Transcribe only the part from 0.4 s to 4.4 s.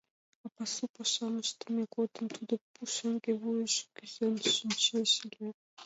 «А пасу пашам ыштыме годым тудо пушеҥге вуйыш кӱзен